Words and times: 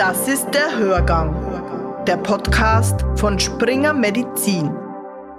Das 0.00 0.28
ist 0.28 0.48
der 0.54 0.78
Hörgang, 0.78 2.06
der 2.06 2.16
Podcast 2.16 3.04
von 3.16 3.38
Springer 3.38 3.92
Medizin. 3.92 4.70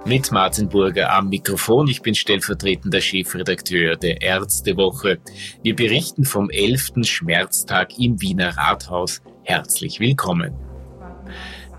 Mit 0.06 0.30
Martin 0.30 0.68
Burger 0.68 1.12
am 1.12 1.30
Mikrofon. 1.30 1.88
Ich 1.88 2.00
bin 2.00 2.14
stellvertretender 2.14 3.00
Chefredakteur 3.00 3.96
der 3.96 4.22
Ärztewoche. 4.22 5.18
Wir 5.64 5.74
berichten 5.74 6.24
vom 6.24 6.48
11. 6.48 6.90
Schmerztag 7.02 7.98
im 7.98 8.20
Wiener 8.20 8.56
Rathaus. 8.56 9.20
Herzlich 9.42 9.98
willkommen. 9.98 10.54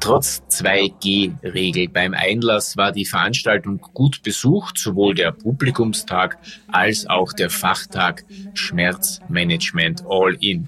Trotz 0.01 0.43
2G-Regel 0.49 1.87
beim 1.87 2.13
Einlass 2.13 2.75
war 2.75 2.91
die 2.91 3.05
Veranstaltung 3.05 3.79
gut 3.93 4.23
besucht, 4.23 4.77
sowohl 4.77 5.15
der 5.15 5.31
Publikumstag 5.31 6.37
als 6.67 7.07
auch 7.07 7.31
der 7.31 7.49
Fachtag 7.49 8.25
Schmerzmanagement 8.55 10.03
All-In. 10.05 10.67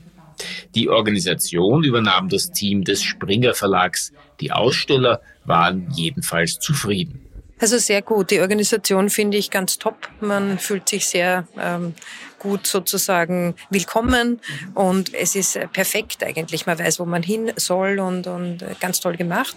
Die 0.76 0.90
Organisation 0.90 1.84
übernahm 1.84 2.30
das 2.30 2.52
Team 2.52 2.84
des 2.84 3.04
Springer 3.04 3.54
Verlags. 3.54 4.12
Die 4.40 4.52
Aussteller 4.52 5.22
waren 5.46 5.88
jedenfalls 5.96 6.60
zufrieden. 6.60 7.22
Also 7.60 7.78
sehr 7.78 8.02
gut. 8.02 8.32
Die 8.32 8.42
Organisation 8.42 9.10
finde 9.10 9.38
ich 9.38 9.50
ganz 9.50 9.78
top. 9.80 10.10
Man 10.20 10.60
fühlt 10.60 10.90
sich 10.90 11.06
sehr 11.06 11.48
ähm, 11.58 11.94
gut 12.46 12.68
sozusagen 12.68 13.56
willkommen 13.72 14.40
und 14.76 15.16
es 15.16 15.34
ist 15.34 15.58
perfekt 15.74 16.24
eigentlich. 16.24 16.68
Man 16.68 16.78
weiß, 16.78 17.00
wo 17.00 17.06
man 17.06 17.24
hin 17.24 17.52
soll 17.56 18.00
und, 18.00 18.28
und 18.28 18.64
ganz 18.80 19.00
toll 19.00 19.18
gemacht. 19.18 19.56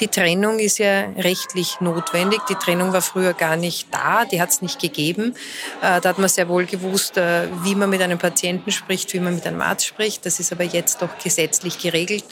Die 0.00 0.08
Trennung 0.08 0.58
ist 0.58 0.76
ja 0.76 1.06
rechtlich 1.16 1.80
notwendig. 1.80 2.40
Die 2.50 2.54
Trennung 2.56 2.92
war 2.92 3.00
früher 3.00 3.32
gar 3.32 3.56
nicht 3.56 3.88
da, 3.90 4.26
die 4.26 4.38
hat 4.38 4.50
es 4.50 4.60
nicht 4.60 4.78
gegeben. 4.78 5.34
Äh, 5.80 6.02
da 6.02 6.10
hat 6.10 6.18
man 6.18 6.28
sehr 6.28 6.50
wohl 6.50 6.66
gewusst, 6.66 7.16
äh, 7.16 7.48
wie 7.62 7.74
man 7.74 7.88
mit 7.88 8.02
einem 8.02 8.18
Patienten 8.18 8.70
spricht, 8.70 9.14
wie 9.14 9.20
man 9.20 9.34
mit 9.34 9.46
einem 9.46 9.62
Arzt 9.62 9.86
spricht. 9.86 10.26
Das 10.26 10.38
ist 10.38 10.52
aber 10.52 10.64
jetzt 10.64 11.00
doch 11.00 11.16
gesetzlich 11.16 11.78
geregelt 11.78 12.26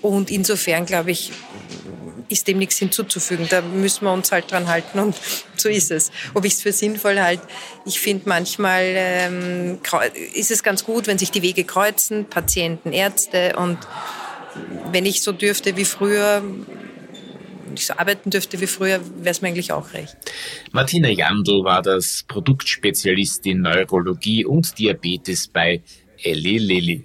und 0.00 0.30
insofern 0.30 0.86
glaube 0.86 1.10
ich, 1.10 1.32
ist 2.30 2.46
dem 2.46 2.58
nichts 2.58 2.78
hinzuzufügen. 2.78 3.46
Da 3.50 3.60
müssen 3.60 4.04
wir 4.04 4.12
uns 4.12 4.32
halt 4.32 4.50
dran 4.50 4.68
halten 4.68 4.98
und 4.98 5.16
so 5.56 5.68
ist 5.68 5.90
es. 5.90 6.10
Ob 6.34 6.44
ich 6.44 6.54
es 6.54 6.62
für 6.62 6.72
sinnvoll 6.72 7.20
halte, 7.20 7.46
ich 7.84 8.00
finde 8.00 8.28
manchmal 8.28 8.84
ähm, 8.86 9.39
ist 10.34 10.50
es 10.50 10.62
ganz 10.62 10.84
gut, 10.84 11.06
wenn 11.06 11.18
sich 11.18 11.30
die 11.30 11.42
Wege 11.42 11.64
kreuzen, 11.64 12.26
Patienten, 12.26 12.92
Ärzte 12.92 13.54
und 13.56 13.78
wenn 14.90 15.06
ich 15.06 15.22
so 15.22 15.32
dürfte 15.32 15.76
wie 15.76 15.84
früher, 15.84 16.42
ich 17.74 17.86
so 17.86 17.94
arbeiten 17.96 18.30
dürfte 18.30 18.60
wie 18.60 18.66
früher, 18.66 19.00
wäre 19.16 19.30
es 19.30 19.42
mir 19.42 19.48
eigentlich 19.48 19.72
auch 19.72 19.92
recht. 19.92 20.16
Martina 20.72 21.08
Jandl 21.08 21.64
war 21.64 21.82
das 21.82 22.24
Produktspezialistin 22.26 23.60
Neurologie 23.60 24.44
und 24.44 24.78
Diabetes 24.78 25.48
bei 25.48 25.82
Eli 26.22 26.58
Lilly. 26.58 27.04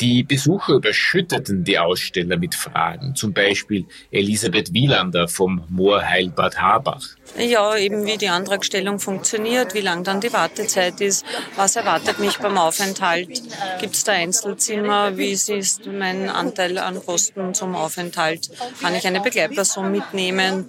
Die 0.00 0.22
Besucher 0.22 0.74
überschütteten 0.74 1.64
die 1.64 1.78
Aussteller 1.78 2.36
mit 2.36 2.54
Fragen, 2.54 3.16
zum 3.16 3.32
Beispiel 3.32 3.84
Elisabeth 4.12 4.72
Wielander 4.72 5.26
vom 5.26 5.64
Moorheilbad 5.68 6.60
Habach. 6.60 7.04
Ja, 7.36 7.76
eben 7.76 8.06
wie 8.06 8.16
die 8.16 8.28
Antragstellung 8.28 9.00
funktioniert, 9.00 9.74
wie 9.74 9.80
lang 9.80 10.04
dann 10.04 10.20
die 10.20 10.32
Wartezeit 10.32 11.00
ist, 11.00 11.26
was 11.56 11.74
erwartet 11.74 12.20
mich 12.20 12.38
beim 12.38 12.58
Aufenthalt, 12.58 13.42
gibt 13.80 13.96
es 13.96 14.04
da 14.04 14.12
Einzelzimmer, 14.12 15.16
wie 15.16 15.32
ist 15.32 15.86
mein 15.86 16.30
Anteil 16.30 16.78
an 16.78 17.04
Kosten 17.04 17.52
zum 17.54 17.74
Aufenthalt, 17.74 18.50
kann 18.80 18.94
ich 18.94 19.06
eine 19.06 19.20
Begleitperson 19.20 19.90
mitnehmen? 19.90 20.68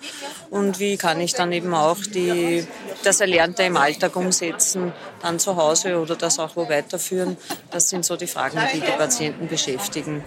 Und 0.50 0.80
wie 0.80 0.98
kann 0.98 1.22
ich 1.22 1.34
dann 1.34 1.52
eben 1.52 1.74
auch 1.76 2.00
die, 2.00 2.66
das 3.04 3.22
Erlernte 3.22 3.64
im 3.64 3.78
Alltag 3.78 4.16
umsetzen, 4.16 4.94
dann 5.22 5.40
zu 5.40 5.56
Hause 5.56 6.00
oder 6.00 6.16
das 6.16 6.40
auch 6.40 6.56
wo 6.56 6.70
weiterführen. 6.70 7.38
Das 7.72 7.90
sind 7.90 8.06
so 8.06 8.16
die 8.16 8.28
Fragen, 8.28 8.60
die 8.74 8.80
die 8.80 8.92
Patienten 8.92 9.48
beschäftigen. 9.48 10.24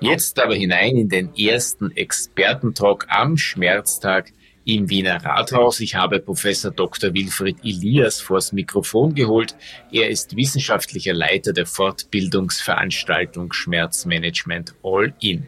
Jetzt 0.00 0.38
aber 0.40 0.54
hinein 0.54 0.96
in 0.96 1.08
den 1.08 1.34
ersten 1.36 1.92
Expertentalk 1.92 3.06
am 3.08 3.36
Schmerztag 3.36 4.32
im 4.64 4.88
Wiener 4.90 5.24
Rathaus. 5.24 5.80
Ich 5.80 5.94
habe 5.94 6.20
Professor 6.20 6.70
Dr. 6.70 7.14
Wilfried 7.14 7.58
Elias 7.64 8.20
vors 8.20 8.52
Mikrofon 8.52 9.14
geholt. 9.14 9.54
Er 9.90 10.08
ist 10.08 10.36
wissenschaftlicher 10.36 11.14
Leiter 11.14 11.52
der 11.52 11.66
Fortbildungsveranstaltung 11.66 13.52
Schmerzmanagement 13.52 14.74
All 14.82 15.14
In. 15.20 15.46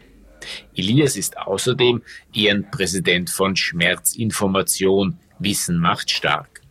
Elias 0.77 1.17
ist 1.17 1.39
außerdem 1.39 2.03
Ehrenpräsident 2.34 3.31
von 3.31 3.57
Schmerzinformation 3.57 5.19
Wissen 5.39 5.78
macht 5.78 6.11
stark. 6.11 6.62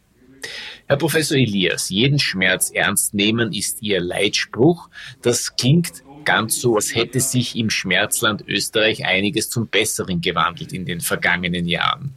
Herr 0.88 0.98
Professor 0.98 1.38
Elias, 1.38 1.90
jeden 1.90 2.20
Schmerz 2.20 2.70
ernst 2.70 3.14
nehmen 3.14 3.54
ist 3.54 3.82
Ihr 3.82 4.02
Leitspruch. 4.02 4.90
Das 5.22 5.56
klingt 5.56 6.04
ganz 6.26 6.60
so, 6.60 6.76
als 6.76 6.94
hätte 6.94 7.20
sich 7.20 7.56
im 7.56 7.70
Schmerzland 7.70 8.44
Österreich 8.48 9.06
einiges 9.06 9.50
zum 9.50 9.68
Besseren 9.68 10.22
gewandelt 10.22 10.74
in 10.74 10.86
den 10.86 11.00
vergangenen 11.00 11.68
Jahren. 11.68 12.14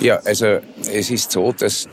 Ja, 0.00 0.16
also 0.24 0.60
es 0.90 1.10
ist 1.10 1.30
so, 1.30 1.52
dass 1.52 1.88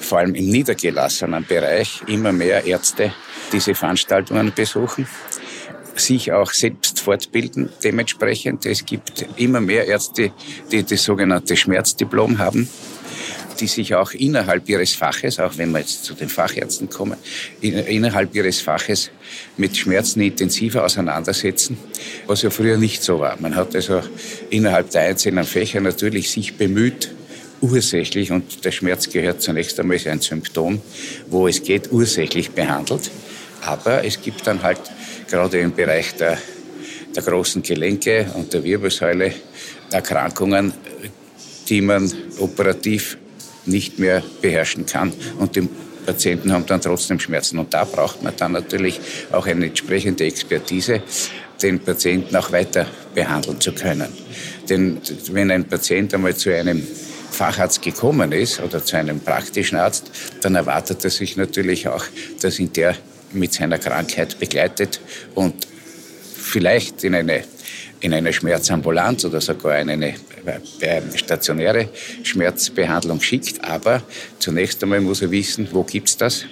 vor 0.00 0.18
allem 0.18 0.34
im 0.34 0.50
niedergelassenen 0.50 1.44
Bereich 1.46 2.02
immer 2.08 2.32
mehr 2.32 2.64
Ärzte 2.64 3.12
diese 3.52 3.74
Veranstaltungen 3.74 4.52
besuchen, 4.54 5.06
sich 5.94 6.32
auch 6.32 6.50
selbst 6.50 7.00
fortbilden 7.00 7.70
dementsprechend. 7.82 8.66
Es 8.66 8.84
gibt 8.84 9.24
immer 9.36 9.60
mehr 9.60 9.86
Ärzte, 9.86 10.32
die 10.72 10.82
das 10.82 11.04
sogenannte 11.04 11.56
Schmerzdiplom 11.56 12.38
haben 12.38 12.68
die 13.60 13.66
sich 13.66 13.94
auch 13.94 14.12
innerhalb 14.12 14.68
ihres 14.68 14.94
Faches, 14.94 15.38
auch 15.38 15.56
wenn 15.56 15.70
wir 15.72 15.80
jetzt 15.80 16.04
zu 16.04 16.14
den 16.14 16.28
Fachärzten 16.28 16.88
kommen, 16.90 17.16
innerhalb 17.60 18.34
ihres 18.34 18.60
Faches 18.60 19.10
mit 19.56 19.76
Schmerzen 19.76 20.20
intensiver 20.20 20.84
auseinandersetzen, 20.84 21.76
was 22.26 22.42
ja 22.42 22.50
früher 22.50 22.76
nicht 22.76 23.02
so 23.02 23.20
war. 23.20 23.36
Man 23.40 23.54
hat 23.54 23.74
also 23.74 24.02
innerhalb 24.50 24.90
der 24.90 25.02
einzelnen 25.02 25.44
Fächer 25.44 25.80
natürlich 25.80 26.30
sich 26.30 26.56
bemüht, 26.56 27.10
ursächlich, 27.60 28.30
und 28.30 28.64
der 28.64 28.72
Schmerz 28.72 29.08
gehört 29.08 29.40
zunächst 29.40 29.78
einmal 29.80 29.98
ein 30.06 30.20
Symptom, 30.20 30.80
wo 31.28 31.48
es 31.48 31.62
geht, 31.62 31.90
ursächlich 31.92 32.50
behandelt. 32.50 33.10
Aber 33.62 34.04
es 34.04 34.20
gibt 34.20 34.46
dann 34.46 34.62
halt 34.62 34.80
gerade 35.30 35.58
im 35.60 35.74
Bereich 35.74 36.14
der, 36.16 36.38
der 37.16 37.22
großen 37.22 37.62
Gelenke 37.62 38.26
und 38.34 38.52
der 38.52 38.62
Wirbelsäule 38.62 39.32
Erkrankungen, 39.90 40.74
die 41.68 41.80
man 41.80 42.12
operativ 42.38 43.18
nicht 43.66 43.98
mehr 43.98 44.22
beherrschen 44.40 44.86
kann. 44.86 45.12
Und 45.38 45.56
die 45.56 45.68
Patienten 46.04 46.52
haben 46.52 46.66
dann 46.66 46.80
trotzdem 46.80 47.18
Schmerzen. 47.18 47.58
Und 47.58 47.72
da 47.72 47.84
braucht 47.84 48.22
man 48.22 48.34
dann 48.36 48.52
natürlich 48.52 49.00
auch 49.32 49.46
eine 49.46 49.66
entsprechende 49.66 50.24
Expertise, 50.24 51.02
den 51.62 51.80
Patienten 51.80 52.36
auch 52.36 52.52
weiter 52.52 52.86
behandeln 53.14 53.60
zu 53.60 53.72
können. 53.72 54.08
Denn 54.68 55.00
wenn 55.30 55.50
ein 55.50 55.64
Patient 55.64 56.12
einmal 56.14 56.36
zu 56.36 56.54
einem 56.54 56.86
Facharzt 57.30 57.82
gekommen 57.82 58.32
ist 58.32 58.60
oder 58.60 58.84
zu 58.84 58.96
einem 58.96 59.20
praktischen 59.20 59.78
Arzt, 59.78 60.10
dann 60.42 60.54
erwartet 60.54 61.04
er 61.04 61.10
sich 61.10 61.36
natürlich 61.36 61.88
auch, 61.88 62.04
dass 62.40 62.58
ihn 62.58 62.72
der 62.72 62.96
mit 63.32 63.52
seiner 63.52 63.78
Krankheit 63.78 64.38
begleitet 64.38 65.00
und 65.34 65.66
vielleicht 66.36 67.02
in 67.02 67.14
eine, 67.14 67.42
in 68.00 68.14
eine 68.14 68.32
Schmerzambulanz 68.32 69.24
oder 69.24 69.40
sogar 69.40 69.78
in 69.80 69.90
eine 69.90 70.14
stationäre 71.14 71.88
Schmerzbehandlung 72.22 73.20
schickt. 73.20 73.64
Aber 73.64 74.02
zunächst 74.38 74.82
einmal 74.82 75.00
muss 75.00 75.22
er 75.22 75.30
wissen, 75.30 75.68
wo 75.72 75.82
gibt 75.82 76.08
es 76.08 76.16
das 76.16 76.44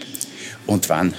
und 0.66 0.88
wann 0.88 1.14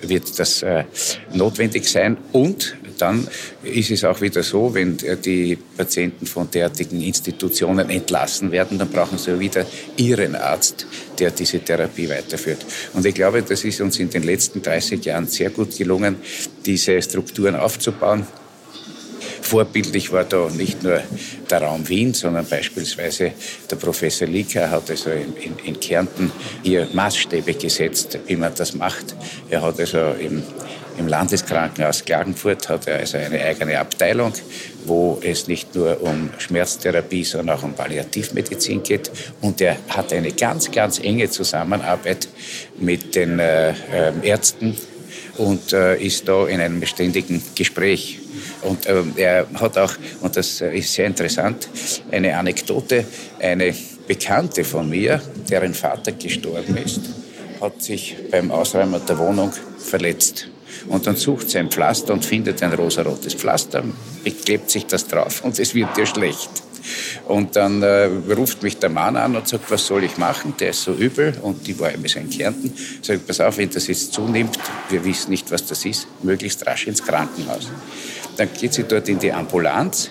wird 0.00 0.38
das 0.38 0.62
äh, 0.62 0.84
notwendig 1.32 1.88
sein. 1.88 2.16
Und 2.32 2.76
dann 2.98 3.28
ist 3.62 3.90
es 3.90 4.04
auch 4.04 4.20
wieder 4.20 4.42
so, 4.42 4.74
wenn 4.74 4.96
die 4.96 5.56
Patienten 5.76 6.26
von 6.26 6.50
derartigen 6.50 7.00
Institutionen 7.00 7.90
entlassen 7.90 8.50
werden, 8.50 8.78
dann 8.78 8.88
brauchen 8.88 9.18
sie 9.18 9.38
wieder 9.38 9.64
ihren 9.96 10.34
Arzt, 10.34 10.86
der 11.18 11.30
diese 11.30 11.60
Therapie 11.60 12.08
weiterführt. 12.08 12.64
Und 12.94 13.06
ich 13.06 13.14
glaube, 13.14 13.42
das 13.42 13.64
ist 13.64 13.80
uns 13.80 13.98
in 13.98 14.10
den 14.10 14.24
letzten 14.24 14.62
30 14.62 15.04
Jahren 15.04 15.26
sehr 15.26 15.50
gut 15.50 15.76
gelungen, 15.76 16.16
diese 16.66 17.00
Strukturen 17.00 17.56
aufzubauen. 17.56 18.26
Vorbildlich 19.48 20.12
war 20.12 20.24
da 20.24 20.50
nicht 20.50 20.82
nur 20.82 21.00
der 21.50 21.62
Raum 21.62 21.88
Wien, 21.88 22.12
sondern 22.12 22.44
beispielsweise 22.44 23.32
der 23.70 23.76
Professor 23.76 24.28
Lieker 24.28 24.70
hat 24.70 24.90
also 24.90 25.08
in, 25.08 25.34
in, 25.36 25.56
in 25.64 25.80
Kärnten 25.80 26.30
hier 26.62 26.86
Maßstäbe 26.92 27.54
gesetzt, 27.54 28.18
wie 28.26 28.36
man 28.36 28.52
das 28.54 28.74
macht. 28.74 29.16
Er 29.48 29.62
hat 29.62 29.80
also 29.80 30.10
im, 30.20 30.42
im 30.98 31.08
Landeskrankenhaus 31.08 32.04
Klagenfurt 32.04 32.68
hat 32.68 32.88
er 32.88 32.98
also 32.98 33.16
eine 33.16 33.42
eigene 33.42 33.78
Abteilung, 33.78 34.34
wo 34.84 35.18
es 35.24 35.48
nicht 35.48 35.74
nur 35.74 35.98
um 36.02 36.28
Schmerztherapie, 36.36 37.24
sondern 37.24 37.56
auch 37.56 37.62
um 37.62 37.72
Palliativmedizin 37.72 38.82
geht. 38.82 39.10
Und 39.40 39.62
er 39.62 39.78
hat 39.88 40.12
eine 40.12 40.32
ganz, 40.32 40.70
ganz 40.70 40.98
enge 40.98 41.30
Zusammenarbeit 41.30 42.28
mit 42.76 43.14
den 43.14 43.38
äh, 43.38 43.72
ähm, 43.94 44.22
Ärzten 44.22 44.76
und 45.38 45.72
äh, 45.72 45.96
ist 45.96 46.28
da 46.28 46.46
in 46.46 46.60
einem 46.60 46.84
ständigen 46.84 47.42
Gespräch. 47.54 48.20
Und 48.62 48.88
ähm, 48.88 49.12
er 49.16 49.46
hat 49.54 49.78
auch, 49.78 49.94
und 50.20 50.36
das 50.36 50.60
ist 50.60 50.92
sehr 50.92 51.06
interessant, 51.06 51.68
eine 52.10 52.36
Anekdote, 52.36 53.04
eine 53.40 53.74
Bekannte 54.06 54.64
von 54.64 54.88
mir, 54.88 55.22
deren 55.48 55.74
Vater 55.74 56.12
gestorben 56.12 56.76
ist, 56.76 57.00
hat 57.60 57.82
sich 57.82 58.16
beim 58.30 58.50
Ausräumen 58.50 59.00
der 59.06 59.18
Wohnung 59.18 59.52
verletzt. 59.78 60.48
Und 60.88 61.06
dann 61.06 61.16
sucht 61.16 61.50
sie 61.50 61.58
ein 61.58 61.70
Pflaster 61.70 62.12
und 62.12 62.24
findet 62.24 62.62
ein 62.62 62.72
rosarotes 62.72 63.34
Pflaster, 63.34 63.84
beklebt 64.22 64.70
sich 64.70 64.86
das 64.86 65.06
drauf 65.06 65.42
und 65.44 65.58
es 65.58 65.74
wird 65.74 65.96
ihr 65.98 66.06
schlecht. 66.06 66.50
Und 67.26 67.56
dann 67.56 67.82
äh, 67.82 68.10
ruft 68.34 68.62
mich 68.62 68.78
der 68.78 68.90
Mann 68.90 69.16
an 69.16 69.36
und 69.36 69.48
sagt, 69.48 69.70
was 69.70 69.86
soll 69.86 70.04
ich 70.04 70.18
machen? 70.18 70.54
Der 70.58 70.70
ist 70.70 70.82
so 70.82 70.92
übel 70.92 71.34
und 71.42 71.66
die 71.66 71.78
war 71.78 71.90
immer 71.90 72.08
so 72.08 72.18
in 72.18 72.30
Kärnten. 72.30 72.72
Sagt, 73.02 73.26
pass 73.26 73.40
auf, 73.40 73.58
wenn 73.58 73.70
das 73.70 73.86
jetzt 73.86 74.12
zunimmt, 74.12 74.58
wir 74.90 75.04
wissen 75.04 75.30
nicht, 75.30 75.50
was 75.50 75.66
das 75.66 75.84
ist, 75.84 76.06
möglichst 76.22 76.66
rasch 76.66 76.86
ins 76.86 77.04
Krankenhaus. 77.04 77.68
Dann 78.36 78.48
geht 78.52 78.74
sie 78.74 78.84
dort 78.84 79.08
in 79.08 79.18
die 79.18 79.32
Ambulanz 79.32 80.10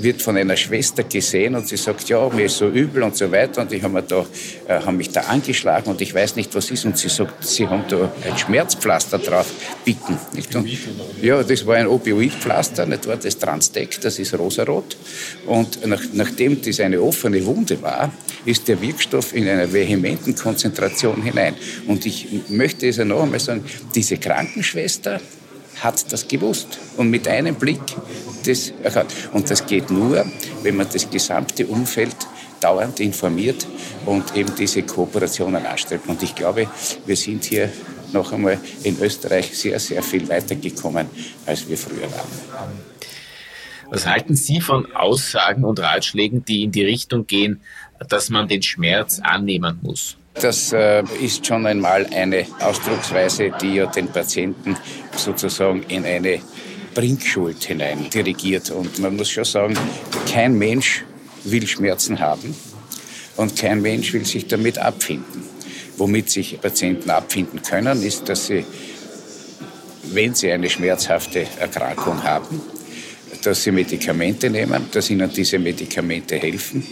wird 0.00 0.22
von 0.22 0.36
einer 0.36 0.56
Schwester 0.56 1.02
gesehen 1.02 1.54
und 1.54 1.66
sie 1.68 1.76
sagt, 1.76 2.08
ja, 2.08 2.28
mir 2.28 2.46
ist 2.46 2.58
so 2.58 2.68
übel 2.68 3.02
und 3.02 3.16
so 3.16 3.30
weiter 3.30 3.62
und 3.62 3.72
ich 3.72 3.82
habe 3.82 4.02
da, 4.02 4.24
äh, 4.68 4.80
hab 4.80 4.94
mich 4.94 5.10
da 5.10 5.22
angeschlagen 5.22 5.90
und 5.90 6.00
ich 6.00 6.14
weiß 6.14 6.36
nicht, 6.36 6.54
was 6.54 6.70
ist 6.70 6.84
und 6.84 6.96
sie 6.96 7.08
sagt, 7.08 7.44
sie 7.44 7.66
haben 7.66 7.84
da 7.88 8.10
ein 8.24 8.38
Schmerzpflaster 8.38 9.18
drauf 9.18 9.46
bieten. 9.84 10.18
Nicht? 10.34 10.54
Und, 10.54 10.68
ja, 11.22 11.42
das 11.42 11.66
war 11.66 11.76
ein 11.76 11.86
Opioidpflaster, 11.86 12.86
nicht 12.86 13.06
wahr? 13.06 13.16
das 13.16 13.38
Transdeck, 13.38 14.00
das 14.00 14.18
ist 14.18 14.38
rosarot 14.38 14.96
und 15.46 15.86
nach, 15.86 16.02
nachdem 16.12 16.60
das 16.62 16.80
eine 16.80 17.00
offene 17.00 17.44
Wunde 17.44 17.80
war, 17.82 18.12
ist 18.44 18.68
der 18.68 18.80
Wirkstoff 18.80 19.34
in 19.34 19.48
einer 19.48 19.72
vehementen 19.72 20.34
Konzentration 20.34 21.22
hinein. 21.22 21.54
Und 21.86 22.06
ich 22.06 22.28
möchte 22.48 22.88
es 22.88 22.96
ja 22.96 23.04
noch 23.04 23.22
einmal 23.22 23.40
sagen, 23.40 23.64
diese 23.94 24.16
Krankenschwester, 24.16 25.20
hat 25.80 26.12
das 26.12 26.26
gewusst 26.26 26.78
und 26.96 27.10
mit 27.10 27.28
einem 27.28 27.54
Blick 27.54 27.80
das 28.48 28.72
erkannt. 28.82 29.12
Und 29.32 29.50
das 29.50 29.66
geht 29.66 29.90
nur, 29.90 30.24
wenn 30.62 30.76
man 30.76 30.88
das 30.92 31.08
gesamte 31.10 31.66
Umfeld 31.66 32.16
dauernd 32.60 32.98
informiert 33.00 33.66
und 34.06 34.36
eben 34.36 34.54
diese 34.56 34.82
Kooperationen 34.82 35.64
anstrebt. 35.64 36.08
Und 36.08 36.22
ich 36.22 36.34
glaube, 36.34 36.66
wir 37.06 37.16
sind 37.16 37.44
hier 37.44 37.70
noch 38.12 38.32
einmal 38.32 38.58
in 38.82 38.98
Österreich 39.00 39.56
sehr, 39.56 39.78
sehr 39.78 40.02
viel 40.02 40.28
weitergekommen, 40.28 41.06
als 41.46 41.68
wir 41.68 41.76
früher 41.76 42.10
waren. 42.10 42.78
Was 43.90 44.06
halten 44.06 44.34
Sie 44.34 44.60
von 44.60 44.94
Aussagen 44.94 45.64
und 45.64 45.80
Ratschlägen, 45.80 46.44
die 46.44 46.64
in 46.64 46.72
die 46.72 46.84
Richtung 46.84 47.26
gehen, 47.26 47.62
dass 48.08 48.28
man 48.28 48.48
den 48.48 48.62
Schmerz 48.62 49.20
annehmen 49.22 49.78
muss? 49.82 50.16
Das 50.34 50.72
äh, 50.72 51.02
ist 51.20 51.46
schon 51.46 51.66
einmal 51.66 52.06
eine 52.06 52.46
Ausdrucksweise, 52.60 53.50
die 53.60 53.74
ja 53.76 53.86
den 53.86 54.08
Patienten 54.08 54.76
sozusagen 55.16 55.82
in 55.84 56.04
eine 56.04 56.40
Bringschuld 56.98 57.62
hinein 57.62 58.10
dirigiert. 58.10 58.72
Und 58.72 58.98
man 58.98 59.14
muss 59.14 59.30
schon 59.30 59.44
sagen, 59.44 59.78
kein 60.28 60.58
Mensch 60.58 61.04
will 61.44 61.64
Schmerzen 61.64 62.18
haben 62.18 62.56
und 63.36 63.54
kein 63.54 63.80
Mensch 63.80 64.12
will 64.12 64.26
sich 64.26 64.48
damit 64.48 64.78
abfinden. 64.78 65.44
Womit 65.96 66.28
sich 66.28 66.60
Patienten 66.60 67.10
abfinden 67.10 67.62
können, 67.62 68.02
ist, 68.02 68.28
dass 68.28 68.48
sie, 68.48 68.64
wenn 70.12 70.34
sie 70.34 70.50
eine 70.50 70.68
schmerzhafte 70.68 71.46
Erkrankung 71.60 72.20
haben, 72.24 72.60
dass 73.44 73.62
sie 73.62 73.70
Medikamente 73.70 74.50
nehmen, 74.50 74.86
dass 74.90 75.08
ihnen 75.08 75.30
diese 75.32 75.60
Medikamente 75.60 76.34
helfen. 76.34 76.84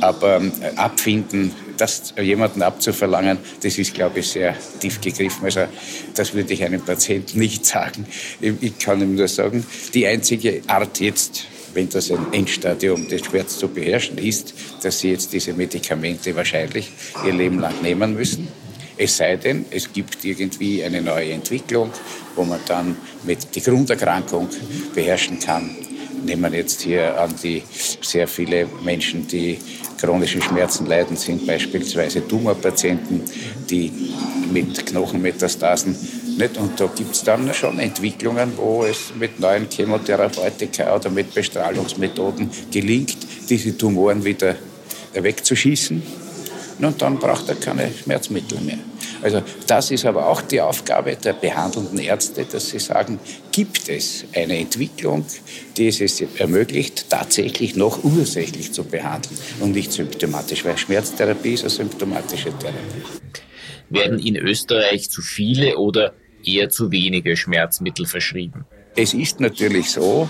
Aber 0.00 0.42
äh, 0.42 0.74
abfinden 0.74 1.52
das 1.76 2.14
jemanden 2.20 2.62
abzuverlangen, 2.62 3.38
das 3.62 3.78
ist, 3.78 3.94
glaube 3.94 4.20
ich, 4.20 4.28
sehr 4.28 4.56
tief 4.80 5.00
gegriffen. 5.00 5.44
Also 5.44 5.66
das 6.14 6.34
würde 6.34 6.52
ich 6.52 6.64
einem 6.64 6.80
Patienten 6.80 7.38
nicht 7.38 7.66
sagen. 7.66 8.06
Ich 8.40 8.78
kann 8.78 9.00
ihm 9.00 9.14
nur 9.14 9.28
sagen, 9.28 9.66
die 9.92 10.06
einzige 10.06 10.62
Art 10.66 11.00
jetzt, 11.00 11.46
wenn 11.74 11.88
das 11.88 12.10
ein 12.10 12.32
Endstadium 12.32 13.08
des 13.08 13.24
Schmerz 13.24 13.58
zu 13.58 13.68
beherrschen 13.68 14.18
ist, 14.18 14.54
dass 14.82 15.00
sie 15.00 15.10
jetzt 15.10 15.32
diese 15.32 15.52
Medikamente 15.52 16.34
wahrscheinlich 16.36 16.90
ihr 17.26 17.32
Leben 17.32 17.58
lang 17.58 17.74
nehmen 17.82 18.14
müssen. 18.14 18.48
Es 18.96 19.16
sei 19.16 19.36
denn, 19.36 19.64
es 19.70 19.92
gibt 19.92 20.24
irgendwie 20.24 20.84
eine 20.84 21.02
neue 21.02 21.32
Entwicklung, 21.32 21.90
wo 22.36 22.44
man 22.44 22.60
dann 22.66 22.96
mit 23.24 23.54
die 23.54 23.60
Grunderkrankung 23.60 24.48
beherrschen 24.94 25.40
kann. 25.40 25.76
Nehmen 26.24 26.52
wir 26.52 26.60
jetzt 26.60 26.82
hier 26.82 27.20
an 27.20 27.34
die 27.42 27.62
sehr 28.00 28.28
viele 28.28 28.68
Menschen, 28.84 29.26
die 29.26 29.58
chronischen 30.04 30.42
Schmerzen 30.42 30.86
leiden, 30.86 31.16
sind 31.16 31.46
beispielsweise 31.46 32.26
Tumorpatienten, 32.26 33.22
die 33.70 33.90
mit 34.52 34.84
Knochenmetastasen 34.86 35.96
nicht? 36.38 36.56
Und 36.56 36.78
da 36.78 36.86
gibt 36.86 37.14
es 37.14 37.22
dann 37.22 37.52
schon 37.54 37.78
Entwicklungen, 37.78 38.52
wo 38.56 38.84
es 38.84 39.12
mit 39.18 39.40
neuen 39.40 39.68
Chemotherapeutika 39.70 40.94
oder 40.94 41.10
mit 41.10 41.32
Bestrahlungsmethoden 41.32 42.50
gelingt, 42.70 43.16
diese 43.48 43.76
Tumoren 43.76 44.24
wieder 44.24 44.56
wegzuschießen. 45.14 46.02
Und 46.80 47.00
dann 47.00 47.18
braucht 47.18 47.48
er 47.48 47.54
keine 47.54 47.90
Schmerzmittel 48.02 48.60
mehr. 48.60 48.78
Also 49.24 49.42
das 49.66 49.90
ist 49.90 50.04
aber 50.04 50.28
auch 50.28 50.42
die 50.42 50.60
Aufgabe 50.60 51.16
der 51.16 51.32
behandelnden 51.32 51.98
Ärzte, 51.98 52.44
dass 52.44 52.68
sie 52.68 52.78
sagen, 52.78 53.18
gibt 53.52 53.88
es 53.88 54.26
eine 54.34 54.58
Entwicklung, 54.58 55.24
die 55.78 55.88
es 55.88 56.20
ermöglicht, 56.36 57.08
tatsächlich 57.08 57.74
noch 57.74 58.04
ursächlich 58.04 58.72
zu 58.72 58.84
behandeln 58.84 59.34
und 59.60 59.72
nicht 59.72 59.92
symptomatisch, 59.92 60.66
weil 60.66 60.76
Schmerztherapie 60.76 61.54
ist 61.54 61.62
eine 61.62 61.70
symptomatische 61.70 62.50
Therapie. 62.58 63.02
Werden 63.88 64.18
in 64.18 64.36
Österreich 64.36 65.08
zu 65.08 65.22
viele 65.22 65.78
oder 65.78 66.12
eher 66.44 66.68
zu 66.68 66.92
wenige 66.92 67.34
Schmerzmittel 67.34 68.04
verschrieben? 68.04 68.66
Es 68.94 69.14
ist 69.14 69.40
natürlich 69.40 69.90
so, 69.90 70.28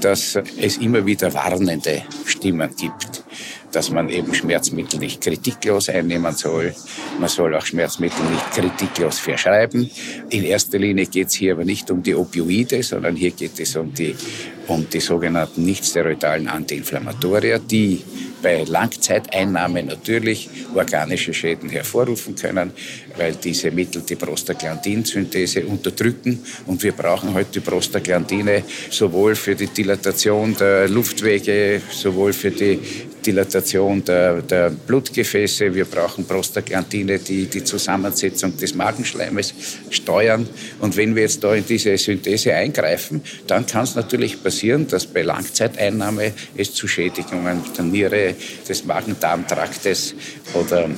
dass 0.00 0.38
es 0.58 0.78
immer 0.78 1.04
wieder 1.04 1.34
warnende 1.34 2.02
Stimmen 2.24 2.74
gibt 2.76 3.24
dass 3.72 3.90
man 3.90 4.08
eben 4.08 4.34
Schmerzmittel 4.34 5.00
nicht 5.00 5.20
kritiklos 5.20 5.88
einnehmen 5.88 6.34
soll. 6.34 6.74
Man 7.18 7.28
soll 7.28 7.54
auch 7.54 7.64
Schmerzmittel 7.64 8.24
nicht 8.30 8.52
kritiklos 8.52 9.18
verschreiben. 9.18 9.90
In 10.30 10.44
erster 10.44 10.78
Linie 10.78 11.06
geht 11.06 11.28
es 11.28 11.34
hier 11.34 11.54
aber 11.54 11.64
nicht 11.64 11.90
um 11.90 12.02
die 12.02 12.14
Opioide, 12.14 12.82
sondern 12.82 13.16
hier 13.16 13.30
geht 13.30 13.58
es 13.58 13.74
um 13.76 13.92
die, 13.92 14.14
um 14.72 14.88
die 14.88 15.00
sogenannten 15.00 15.64
nicht-steroidalen 15.64 16.48
Antiinflammatoria, 16.48 17.58
die 17.58 18.02
bei 18.42 18.64
Langzeiteinnahme 18.64 19.82
natürlich 19.84 20.50
organische 20.74 21.32
Schäden 21.32 21.68
hervorrufen 21.70 22.34
können, 22.34 22.72
weil 23.16 23.36
diese 23.36 23.70
Mittel 23.70 24.02
die 24.02 24.16
Prostaglandinsynthese 24.16 25.64
unterdrücken. 25.64 26.42
Und 26.66 26.82
wir 26.82 26.92
brauchen 26.92 27.34
heute 27.34 27.52
die 27.52 27.60
Prostaglandine 27.60 28.64
sowohl 28.90 29.36
für 29.36 29.54
die 29.54 29.68
Dilatation 29.68 30.56
der 30.56 30.88
Luftwege, 30.88 31.80
sowohl 31.90 32.32
für 32.32 32.50
die 32.50 32.80
Dilatation 33.24 34.04
der, 34.04 34.42
der 34.42 34.70
Blutgefäße. 34.70 35.72
Wir 35.72 35.84
brauchen 35.84 36.24
Prostaglandine, 36.24 37.18
die 37.20 37.46
die 37.46 37.62
Zusammensetzung 37.62 38.56
des 38.56 38.74
Magenschleimes 38.74 39.54
steuern. 39.90 40.48
Und 40.80 40.96
wenn 40.96 41.14
wir 41.14 41.22
jetzt 41.22 41.44
da 41.44 41.54
in 41.54 41.64
diese 41.64 41.96
Synthese 41.96 42.54
eingreifen, 42.54 43.22
dann 43.46 43.66
kann 43.66 43.84
es 43.84 43.94
natürlich 43.94 44.42
passieren, 44.42 44.61
dass 44.62 45.06
bei 45.06 45.22
Langzeiteinnahme 45.22 46.32
es 46.56 46.72
zu 46.72 46.86
Schädigungen 46.86 47.62
der 47.76 47.84
Niere, 47.84 48.34
des 48.68 48.84
Magen-Darm-Traktes 48.84 50.14
oder 50.54 50.88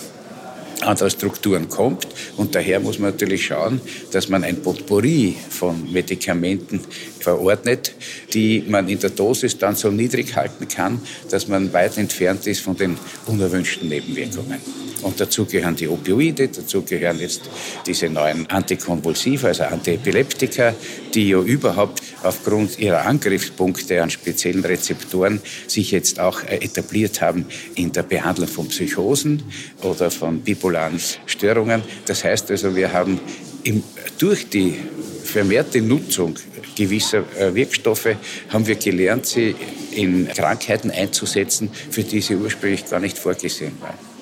anderer 0.83 1.11
Strukturen 1.11 1.69
kommt. 1.69 2.07
Und 2.37 2.55
daher 2.55 2.81
muss 2.81 2.99
man 2.99 3.13
natürlich 3.13 3.47
schauen, 3.47 3.81
dass 4.13 4.29
man 4.29 4.45
ein 4.45 4.63
Potpourri 4.63 5.37
von 5.49 5.91
Medikamenten 5.93 6.81
verordnet, 7.21 7.95
die 8.33 8.65
man 8.69 8.89
in 8.89 8.99
der 8.99 9.11
Dosis 9.11 9.57
dann 9.57 9.77
so 9.77 9.91
niedrig 9.91 10.37
halten 10.37 10.69
kann, 10.69 11.01
dass 11.31 11.49
man 11.49 11.73
weit 11.73 11.97
entfernt 11.97 12.47
ist 12.47 12.61
von 12.61 12.77
den 12.77 12.99
unerwünschten 13.27 13.89
Nebenwirkungen. 13.89 14.59
Und 15.03 15.21
dazu 15.21 15.45
gehören 15.45 15.77
die 15.77 15.89
Opioide, 15.89 16.49
dazu 16.49 16.83
gehören 16.83 17.21
jetzt 17.21 17.43
diese 17.87 18.09
neuen 18.09 18.49
Antikonvulsiva, 18.49 19.49
also 19.49 19.65
Antiepileptika, 19.65 20.75
die 21.13 21.29
ja 21.29 21.41
überhaupt 21.41 22.03
aufgrund 22.25 22.79
ihrer 22.79 23.07
Angriffspunkte 23.07 24.03
an 24.03 24.11
speziellen 24.11 24.65
Rezeptoren 24.65 25.41
sich 25.67 25.91
jetzt 25.91 26.21
auch 26.21 26.43
äh, 26.43 26.57
etabliert 26.57 27.21
haben 27.21 27.47
in 27.75 27.93
der 27.93 28.03
Behandlung 28.03 28.49
von 28.49 28.69
Psychosen 28.69 29.43
oder 29.83 30.11
von 30.11 30.41
bipolaren 30.41 31.01
Störungen. 31.27 31.83
Das 32.07 32.25
heißt 32.25 32.51
also, 32.51 32.75
wir 32.75 32.93
haben 32.93 33.21
im, 33.63 33.83
durch 34.19 34.49
die 34.49 34.77
vermehrte 35.25 35.81
Nutzung 35.81 36.39
gewisser 36.77 37.25
äh, 37.39 37.55
Wirkstoffe 37.55 38.17
haben 38.49 38.67
wir 38.67 38.77
gelernt, 38.77 39.27
sie 39.27 39.55
in 39.93 40.29
Krankheiten 40.29 40.91
einzusetzen, 40.91 41.71
für 41.91 42.03
die 42.03 42.21
sie 42.21 42.37
ursprünglich 42.37 42.89
gar 42.89 43.01
nicht 43.01 43.19
vorgesehen 43.19 43.73
waren. 43.81 44.14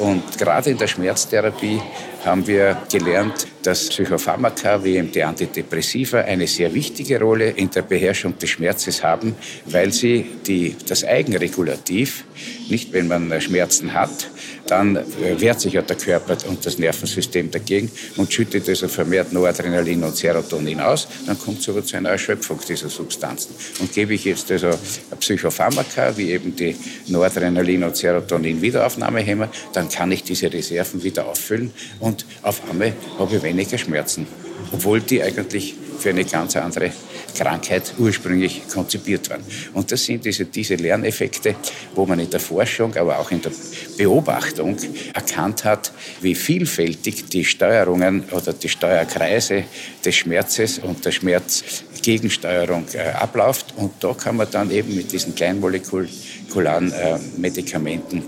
Und 0.00 0.38
gerade 0.38 0.70
in 0.70 0.78
der 0.78 0.86
Schmerztherapie 0.86 1.78
haben 2.24 2.46
wir 2.46 2.78
gelernt, 2.90 3.46
dass 3.62 3.90
Psychopharmaka 3.90 4.82
wie 4.82 4.96
eben 4.96 5.12
die 5.12 5.22
Antidepressiva 5.22 6.20
eine 6.20 6.46
sehr 6.46 6.72
wichtige 6.72 7.20
Rolle 7.20 7.50
in 7.50 7.70
der 7.70 7.82
Beherrschung 7.82 8.38
des 8.38 8.48
Schmerzes 8.48 9.04
haben, 9.04 9.34
weil 9.66 9.92
sie 9.92 10.24
die, 10.46 10.74
das 10.88 11.04
Eigenregulativ, 11.04 12.24
nicht 12.70 12.92
wenn 12.92 13.08
man 13.08 13.40
Schmerzen 13.40 13.92
hat, 13.94 14.30
dann 14.66 14.96
äh, 14.96 15.04
wehrt 15.38 15.60
sich 15.60 15.74
ja 15.74 15.82
der 15.82 15.96
Körper 15.96 16.36
und 16.48 16.64
das 16.64 16.78
Nervensystem 16.78 17.50
dagegen 17.50 17.90
und 18.16 18.32
schüttet 18.32 18.68
also 18.68 18.88
vermehrt 18.88 19.32
Noradrenalin 19.32 20.02
und 20.04 20.16
Serotonin 20.16 20.80
aus. 20.80 21.08
Dann 21.26 21.38
kommt 21.38 21.60
es 21.60 21.68
aber 21.68 21.84
zu 21.84 21.96
einer 21.96 22.10
Erschöpfung 22.10 22.58
dieser 22.68 22.88
Substanzen. 22.88 23.54
Und 23.80 23.92
gebe 23.92 24.14
ich 24.14 24.24
jetzt 24.24 24.50
also 24.50 24.70
Psychopharmaka, 25.18 26.16
wie 26.16 26.30
eben 26.30 26.54
die 26.54 26.76
Noradrenalin 27.08 27.84
und 27.84 27.96
Serotonin 27.96 28.62
Wiederaufnahmehämmer, 28.62 29.48
dann 29.72 29.88
kann 29.88 30.12
ich 30.12 30.22
diese 30.22 30.52
Reserven 30.52 31.02
wieder 31.02 31.26
auffüllen 31.26 31.72
und 31.98 32.24
auf 32.42 32.62
einmal 32.70 32.92
habe 33.18 33.36
ich 33.36 33.42
weniger 33.42 33.78
Schmerzen. 33.78 34.26
obwohl 34.72 35.00
die 35.00 35.22
eigentlich 35.22 35.74
für 35.98 36.10
eine 36.10 36.24
ganz 36.24 36.56
andere 36.56 36.92
Krankheit 37.34 37.94
ursprünglich 37.98 38.62
konzipiert 38.68 39.30
waren. 39.30 39.42
Und 39.74 39.90
das 39.90 40.04
sind 40.04 40.24
diese, 40.24 40.44
diese 40.44 40.74
Lerneffekte, 40.74 41.54
wo 41.94 42.06
man 42.06 42.18
in 42.20 42.30
der 42.30 42.40
Forschung, 42.40 42.94
aber 42.96 43.18
auch 43.18 43.30
in 43.30 43.42
der 43.42 43.52
Beobachtung 43.96 44.76
erkannt 45.12 45.64
hat, 45.64 45.92
wie 46.20 46.34
vielfältig 46.34 47.26
die 47.26 47.44
Steuerungen 47.44 48.24
oder 48.30 48.52
die 48.52 48.68
Steuerkreise 48.68 49.64
des 50.04 50.14
Schmerzes 50.14 50.78
und 50.78 51.04
der 51.04 51.12
Schmerzgegensteuerung 51.12 52.86
äh, 52.94 53.10
abläuft. 53.10 53.74
Und 53.76 53.92
da 54.00 54.14
kann 54.14 54.36
man 54.36 54.50
dann 54.50 54.70
eben 54.70 54.94
mit 54.94 55.12
diesen 55.12 55.34
kleinmolekularen 55.34 56.92
äh, 56.92 57.18
Medikamenten 57.36 58.24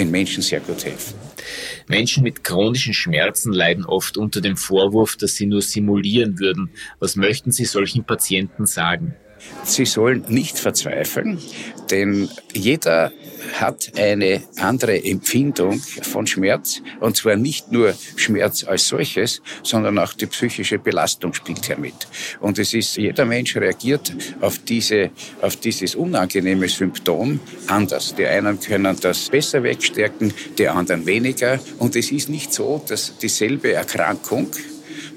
den 0.00 0.10
Menschen 0.10 0.42
sehr 0.42 0.60
gut 0.60 0.84
helfen. 0.84 1.14
Menschen 1.86 2.22
mit 2.22 2.42
chronischen 2.42 2.94
Schmerzen 2.94 3.52
leiden 3.52 3.84
oft 3.84 4.16
unter 4.16 4.40
dem 4.40 4.56
Vorwurf, 4.56 5.16
dass 5.16 5.34
sie 5.34 5.46
nur 5.46 5.62
simulieren 5.62 6.38
würden. 6.38 6.70
Was 6.98 7.16
möchten 7.16 7.52
Sie 7.52 7.64
solchen 7.64 8.04
Patienten 8.04 8.66
sagen? 8.66 9.14
Sie 9.64 9.84
sollen 9.84 10.24
nicht 10.28 10.58
verzweifeln, 10.58 11.38
denn 11.90 12.28
jeder 12.52 13.12
hat 13.54 13.92
eine 13.96 14.42
andere 14.56 15.02
Empfindung 15.04 15.80
von 16.02 16.26
Schmerz. 16.26 16.82
Und 17.00 17.16
zwar 17.16 17.36
nicht 17.36 17.72
nur 17.72 17.94
Schmerz 18.16 18.64
als 18.64 18.88
solches, 18.88 19.42
sondern 19.62 19.98
auch 19.98 20.12
die 20.12 20.26
psychische 20.26 20.78
Belastung 20.78 21.34
spielt 21.34 21.66
hier 21.66 21.78
mit. 21.78 21.94
Und 22.40 22.58
es 22.58 22.74
ist, 22.74 22.96
jeder 22.96 23.24
Mensch 23.24 23.56
reagiert 23.56 24.12
auf 24.40 24.58
diese, 24.58 25.10
auf 25.40 25.56
dieses 25.56 25.94
unangenehme 25.94 26.68
Symptom 26.68 27.40
anders. 27.66 28.14
Die 28.14 28.26
einen 28.26 28.60
können 28.60 28.96
das 29.00 29.28
besser 29.28 29.62
wegstärken, 29.62 30.32
die 30.58 30.68
anderen 30.68 31.06
weniger. 31.06 31.58
Und 31.78 31.96
es 31.96 32.12
ist 32.12 32.28
nicht 32.28 32.52
so, 32.52 32.82
dass 32.86 33.16
dieselbe 33.18 33.72
Erkrankung 33.72 34.48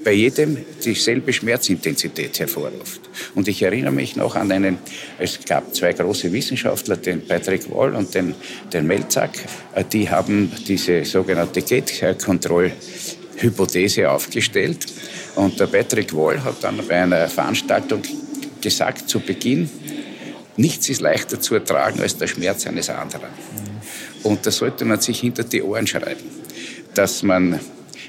bei 0.04 0.12
jedem 0.12 0.58
dieselbe 0.84 1.32
Schmerzintensität 1.32 2.38
hervorruft. 2.38 3.00
Und 3.34 3.48
ich 3.48 3.62
erinnere 3.62 3.92
mich 3.92 4.14
noch 4.16 4.36
an 4.36 4.52
einen, 4.52 4.78
es 5.18 5.38
gab 5.46 5.74
zwei 5.74 5.92
große 5.92 6.32
Wissenschaftler, 6.32 6.96
den 6.96 7.26
Patrick 7.26 7.70
Wall 7.70 7.94
und 7.94 8.14
den, 8.14 8.34
den 8.72 8.86
Melzack, 8.86 9.32
die 9.92 10.08
haben 10.10 10.52
diese 10.66 11.04
sogenannte 11.04 11.62
Gate-Control-Hypothese 11.62 14.10
aufgestellt. 14.10 14.86
Und 15.36 15.58
der 15.58 15.66
Patrick 15.66 16.14
Wall 16.14 16.44
hat 16.44 16.62
dann 16.62 16.80
bei 16.86 17.02
einer 17.02 17.28
Veranstaltung 17.28 18.02
gesagt 18.60 19.08
zu 19.08 19.18
Beginn, 19.20 19.70
nichts 20.56 20.88
ist 20.88 21.00
leichter 21.00 21.40
zu 21.40 21.54
ertragen 21.54 22.00
als 22.00 22.16
der 22.16 22.28
Schmerz 22.28 22.66
eines 22.66 22.90
anderen. 22.90 23.30
Und 24.22 24.46
da 24.46 24.50
sollte 24.50 24.84
man 24.84 25.00
sich 25.00 25.20
hinter 25.20 25.44
die 25.44 25.62
Ohren 25.62 25.86
schreiben, 25.86 26.24
dass 26.94 27.22
man 27.22 27.60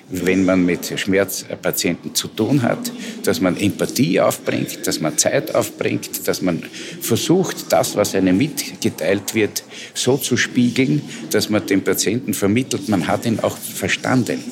wenn 0.10 0.46
man 0.46 0.66
mit 0.66 1.00
Schmerzpatienten 1.00 2.14
zu 2.14 2.28
tun 2.28 2.62
hat, 2.62 2.92
dass 3.24 3.42
man 3.42 3.58
Empathie 3.58 4.20
aufbringt, 4.20 4.86
dass 4.86 5.00
man 5.00 5.18
Zeit 5.18 5.56
aufbringt, 5.56 6.28
dass 6.28 6.42
man 6.42 6.64
versucht, 7.02 7.72
das, 7.72 7.96
was 7.96 8.14
einem 8.14 8.38
mitgeteilt 8.38 9.34
wird, 9.34 9.64
so 9.94 10.18
zu 10.18 10.38
spiegeln, 10.38 11.02
dass 11.32 11.50
man 11.50 11.66
dem 11.66 11.84
Patienten 11.84 12.34
vermittelt, 12.34 12.88
man 12.88 13.08
hat 13.08 13.26
ihn 13.26 13.40
auch 13.40 13.58
verstanden. 13.58 14.44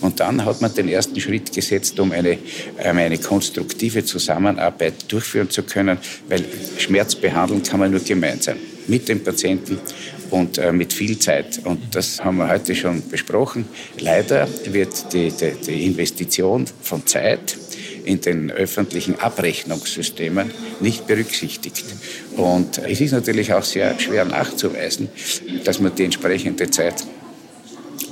Und 0.00 0.20
dann 0.20 0.44
hat 0.44 0.60
man 0.60 0.74
den 0.74 0.88
ersten 0.88 1.20
Schritt 1.20 1.52
gesetzt, 1.52 1.98
um 2.00 2.12
eine, 2.12 2.38
um 2.78 2.98
eine 2.98 3.18
konstruktive 3.18 4.04
Zusammenarbeit 4.04 4.94
durchführen 5.08 5.48
zu 5.48 5.62
können, 5.62 5.98
weil 6.28 6.44
Schmerz 6.78 7.14
behandeln 7.14 7.62
kann 7.62 7.80
man 7.80 7.90
nur 7.90 8.00
gemeinsam 8.00 8.56
mit 8.88 9.08
dem 9.08 9.22
Patienten 9.22 9.78
und 10.32 10.58
äh, 10.58 10.72
mit 10.72 10.92
viel 10.92 11.18
Zeit. 11.18 11.60
Und 11.64 11.94
das 11.94 12.24
haben 12.24 12.38
wir 12.38 12.48
heute 12.48 12.74
schon 12.74 13.08
besprochen. 13.08 13.66
Leider 13.98 14.48
wird 14.66 15.12
die, 15.12 15.30
die, 15.30 15.52
die 15.66 15.86
Investition 15.86 16.66
von 16.82 17.06
Zeit 17.06 17.56
in 18.04 18.20
den 18.20 18.50
öffentlichen 18.50 19.18
Abrechnungssystemen 19.20 20.50
nicht 20.80 21.06
berücksichtigt. 21.06 21.84
Und 22.36 22.78
es 22.78 23.00
ist 23.00 23.12
natürlich 23.12 23.52
auch 23.52 23.62
sehr 23.62 23.98
schwer 24.00 24.24
nachzuweisen, 24.24 25.08
dass 25.64 25.78
man 25.78 25.94
die 25.94 26.04
entsprechende 26.04 26.68
Zeit 26.70 27.06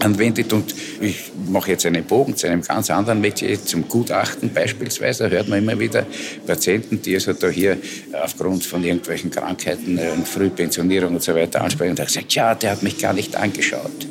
anwendet. 0.01 0.53
Und 0.53 0.75
ich 1.01 1.31
mache 1.49 1.73
jetzt 1.73 1.87
einen 1.87 2.05
Bogen 2.05 2.37
zu 2.37 2.47
einem 2.47 2.63
ganz 2.63 2.91
anderen 2.91 3.21
Metier, 3.21 3.63
zum 3.65 3.89
Gutachten 3.89 4.53
beispielsweise. 4.53 5.25
Da 5.25 5.31
hört 5.37 5.49
man 5.49 5.61
immer 5.61 5.79
wieder 5.79 6.07
Patienten, 6.47 7.01
die 7.03 7.15
also 7.15 7.33
da 7.33 7.49
hier 7.49 7.79
aufgrund 8.13 8.65
von 8.65 8.83
irgendwelchen 8.83 9.31
Krankheiten, 9.31 9.99
äh, 9.99 10.11
Frühpensionierung 10.25 11.15
und 11.15 11.23
so 11.23 11.35
weiter 11.35 11.63
ansprechen 11.63 11.91
und 11.91 12.11
sagen, 12.11 12.27
ja, 12.31 12.55
der 12.55 12.73
hat 12.73 12.83
mich 12.83 12.99
gar 12.99 13.13
nicht 13.13 13.37
angeschaut. 13.37 14.07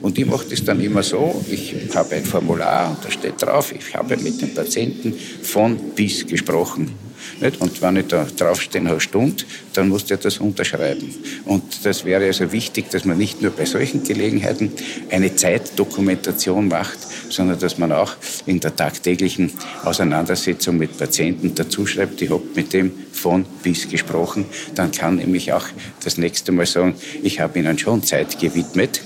Und 0.00 0.18
ich 0.18 0.26
mache 0.26 0.46
das 0.48 0.64
dann 0.64 0.80
immer 0.80 1.02
so, 1.02 1.44
ich 1.50 1.74
habe 1.94 2.14
ein 2.16 2.24
Formular 2.24 2.90
und 2.90 3.04
da 3.04 3.10
steht 3.10 3.42
drauf, 3.42 3.72
ich 3.72 3.94
habe 3.94 4.16
mit 4.16 4.40
dem 4.40 4.54
Patienten 4.54 5.14
von 5.42 5.76
bis 5.94 6.26
gesprochen. 6.26 7.03
Nicht? 7.40 7.60
Und 7.60 7.80
wenn 7.82 7.96
ich 7.96 8.06
da 8.06 8.26
draufstehen 8.36 8.88
habe, 8.88 9.00
Stunde, 9.00 9.44
dann 9.72 9.88
muss 9.88 10.04
der 10.04 10.16
das 10.16 10.38
unterschreiben. 10.38 11.14
Und 11.44 11.84
das 11.84 12.04
wäre 12.04 12.24
also 12.24 12.52
wichtig, 12.52 12.90
dass 12.90 13.04
man 13.04 13.18
nicht 13.18 13.42
nur 13.42 13.50
bei 13.50 13.64
solchen 13.64 14.02
Gelegenheiten 14.02 14.72
eine 15.10 15.34
Zeitdokumentation 15.34 16.68
macht, 16.68 16.98
sondern 17.30 17.58
dass 17.58 17.78
man 17.78 17.92
auch 17.92 18.14
in 18.46 18.60
der 18.60 18.74
tagtäglichen 18.74 19.52
Auseinandersetzung 19.84 20.78
mit 20.78 20.96
Patienten 20.96 21.54
dazu 21.54 21.86
schreibt, 21.86 22.22
ich 22.22 22.30
habe 22.30 22.42
mit 22.54 22.72
dem 22.72 22.92
von 23.12 23.44
bis 23.62 23.88
gesprochen. 23.88 24.46
Dann 24.74 24.92
kann 24.92 25.16
nämlich 25.16 25.52
auch 25.52 25.66
das 26.02 26.18
nächste 26.18 26.52
Mal 26.52 26.66
sagen, 26.66 26.94
ich 27.22 27.40
habe 27.40 27.58
Ihnen 27.58 27.78
schon 27.78 28.02
Zeit 28.02 28.38
gewidmet 28.38 29.00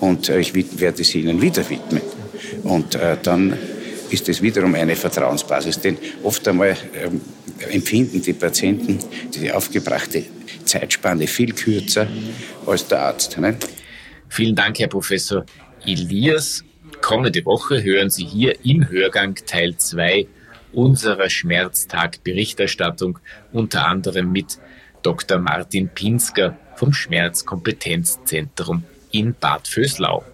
und 0.00 0.28
äh, 0.28 0.40
ich 0.40 0.54
werde 0.80 1.04
sie 1.04 1.20
Ihnen 1.20 1.40
wieder 1.40 1.68
widmen. 1.68 2.02
Und 2.62 2.94
äh, 2.94 3.16
dann 3.22 3.56
ist 4.10 4.28
es 4.28 4.42
wiederum 4.42 4.74
eine 4.74 4.96
Vertrauensbasis. 4.96 5.80
Denn 5.80 5.98
oft 6.22 6.46
einmal 6.48 6.76
ähm, 6.94 7.20
empfinden 7.70 8.22
die 8.22 8.32
Patienten 8.32 8.98
die 9.34 9.50
aufgebrachte 9.50 10.24
Zeitspanne 10.64 11.26
viel 11.26 11.52
kürzer 11.52 12.06
als 12.66 12.86
der 12.86 13.02
Arzt. 13.02 13.38
Ne? 13.38 13.56
Vielen 14.28 14.54
Dank, 14.54 14.78
Herr 14.78 14.88
Professor 14.88 15.44
Elias. 15.84 16.64
Kommende 17.00 17.44
Woche 17.44 17.82
hören 17.82 18.10
Sie 18.10 18.24
hier 18.24 18.64
im 18.64 18.88
Hörgang 18.88 19.34
Teil 19.46 19.76
2 19.76 20.26
unserer 20.72 21.30
Schmerztag-Berichterstattung, 21.30 23.18
unter 23.52 23.86
anderem 23.86 24.32
mit 24.32 24.58
Dr. 25.02 25.38
Martin 25.38 25.88
Pinsker 25.88 26.58
vom 26.76 26.92
Schmerzkompetenzzentrum 26.92 28.84
in 29.10 29.34
Bad 29.34 29.66
Vöslau. 29.66 30.24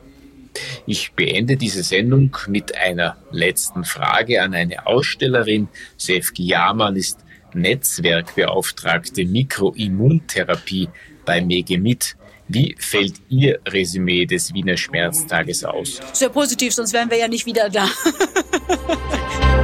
Ich 0.87 1.13
beende 1.13 1.57
diese 1.57 1.83
Sendung 1.83 2.37
mit 2.49 2.77
einer 2.77 3.17
letzten 3.31 3.85
Frage 3.85 4.43
an 4.43 4.55
eine 4.55 4.87
Ausstellerin. 4.87 5.69
Sefki 5.97 6.47
Jamann 6.47 6.97
ist 6.97 7.19
Netzwerkbeauftragte 7.55 9.25
Mikroimmuntherapie 9.25 10.89
bei 11.25 11.41
Megemit. 11.41 12.17
Wie 12.47 12.77
fällt 12.79 13.15
Ihr 13.29 13.59
Resümee 13.67 14.27
des 14.27 14.53
Wiener 14.53 14.77
Schmerztages 14.77 15.65
aus? 15.65 16.01
Sehr 16.13 16.29
positiv, 16.29 16.75
sonst 16.75 16.93
wären 16.93 17.11
wir 17.11 17.17
ja 17.17 17.29
nicht 17.29 17.47
wieder 17.47 17.71
da. 17.71 17.89